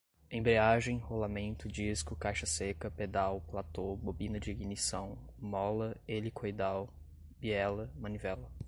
[0.31, 6.91] embreagem, rolamento, disco, caixa-seca, pedal, platô, bobina de ignição, mola helicoidal,
[7.39, 8.51] biela, manivela